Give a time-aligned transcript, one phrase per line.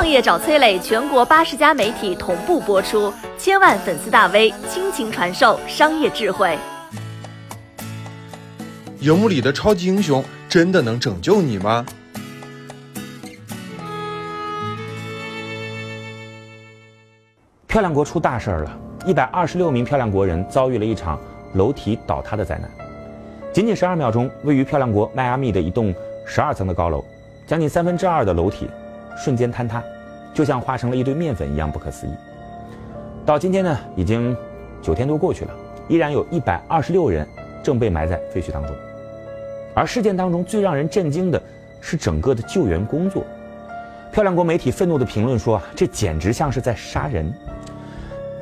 [0.00, 6.56] 创业找崔磊，全国八十家媒体同步播出，千万粉丝大 V 倾情传授商业智慧。
[9.00, 11.84] 荧幕里的超级英雄真的能拯救你吗？
[17.66, 18.74] 漂亮国出大事儿了，
[19.04, 21.20] 一百二十六名漂亮国人遭遇了一场
[21.52, 22.70] 楼体倒塌的灾难。
[23.52, 25.94] 仅仅十二秒钟，位于漂亮国迈阿密的一栋
[26.24, 27.04] 十二层的高楼，
[27.46, 28.66] 将近三分之二的楼体
[29.16, 29.82] 瞬间坍塌，
[30.32, 32.10] 就像化成了一堆面粉一样不可思议。
[33.26, 34.36] 到今天呢，已经
[34.80, 35.50] 九天多过去了，
[35.88, 37.26] 依然有一百二十六人
[37.62, 38.74] 正被埋在废墟当中。
[39.74, 41.40] 而事件当中最让人震惊的
[41.80, 43.24] 是整个的救援工作。
[44.12, 47.32] 漂亮国媒体愤怒的评论说：“这简直像是在杀人。”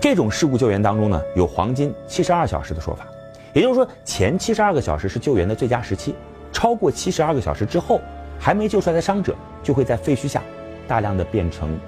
[0.00, 3.04] 这种事故救援当中呢，有黄金七十二小时的说法，
[3.52, 6.14] 也就是说，前七十二个小时是救援的最佳时期，
[6.52, 8.00] 超过七十二个小时之后，
[8.38, 10.40] 还没救出来的伤者就会在废墟下
[10.86, 11.78] 大量的变成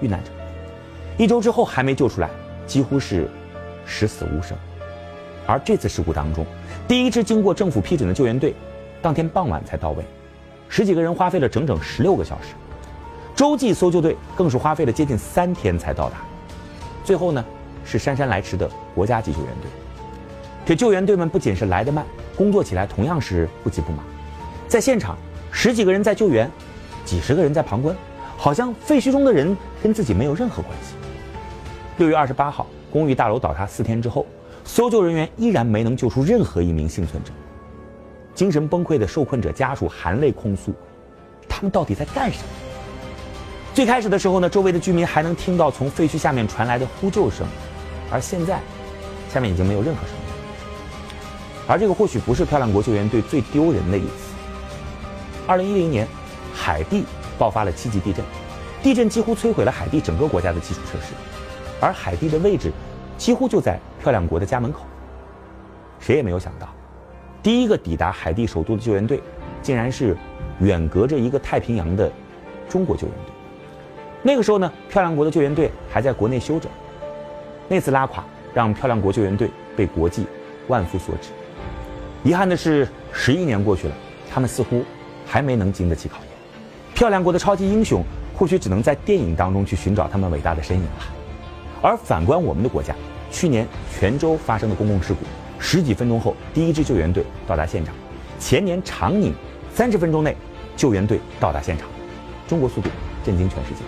[0.00, 0.30] 遇难者，
[1.18, 2.30] 一周之后还没救出来，
[2.66, 3.28] 几乎是
[3.84, 4.56] 十死无生。
[5.46, 6.46] 而这次事故当中，
[6.86, 8.54] 第一支经过政府批准的救援队，
[9.00, 10.04] 当天傍晚才到位，
[10.68, 12.54] 十几个人花费了整整十六个小时，
[13.34, 16.18] 洲际搜救队更是花费了接近三天才到达。
[17.04, 17.44] 最后呢，
[17.84, 19.70] 是姗姗来迟的国家级救援队。
[20.64, 24.04] 这救援队们不仅是来得慢，工作起来同样是不急不忙。
[24.68, 25.18] 在现场，
[25.50, 26.48] 十几个人在救援，
[27.04, 27.94] 几十个人在旁观，
[28.42, 30.96] 好像废墟中的人跟自己没有任何关系。
[31.98, 34.26] 六月二十八号，公寓大楼倒塌四天之后，
[34.64, 37.30] 搜救人员依然没能救出任何一名幸存者。
[38.34, 40.74] 精神崩溃的受困者家属含泪控诉：
[41.48, 42.44] 他们到底在干什么？
[43.72, 47.46] 最开始的时候呢，周围的居民还能听到从废墟下面传来的呼救声，
[48.10, 48.58] 而现在，
[49.32, 50.22] 下面已经没有任何声音。
[51.68, 54.34] 而这个或许不是漂亮国救援队最丢人的一次。
[55.46, 56.08] 二零一零年，
[56.52, 57.04] 海地
[57.42, 58.24] 爆发了七级地震，
[58.84, 61.12] 地震几乎摧毁了海地整个国家的基础设施，
[61.80, 62.70] 而海地的位置
[63.18, 64.82] 几乎就在漂亮国的家门口。
[65.98, 66.68] 谁也没有想到，
[67.42, 69.20] 第一个抵达海地首都的救援队，
[69.60, 70.16] 竟然是
[70.60, 72.08] 远隔着一个太平洋的
[72.68, 73.34] 中国救援队。
[74.22, 76.70] 那个时候呢，漂亮国的救援队还在国内休整。
[77.66, 78.24] 那次拉垮，
[78.54, 80.28] 让漂亮国救援队被国际
[80.68, 81.30] 万夫所指。
[82.22, 83.94] 遗憾的是，十一年过去了，
[84.32, 84.84] 他们似乎
[85.26, 86.31] 还没能经得起考验。
[87.02, 88.00] 漂亮国的超级英雄，
[88.32, 90.90] 或许只能在电影当中去寻找他们伟大的身影了。
[91.82, 92.94] 而反观我们的国家，
[93.28, 95.18] 去年泉州发生的公共事故，
[95.58, 97.92] 十几分钟后，第一支救援队到达现场；
[98.38, 99.34] 前年长宁，
[99.74, 100.36] 三十分钟内，
[100.76, 101.88] 救援队到达现场。
[102.46, 102.88] 中国速度
[103.24, 103.80] 震惊全世界。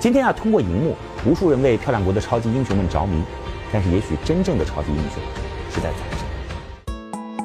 [0.00, 3.22] 今天啊，通过荧幕，无数人为漂亮国的超级英雄们着迷，
[3.70, 5.22] 但是也许真正的超级英雄
[5.70, 6.31] 是在咱这。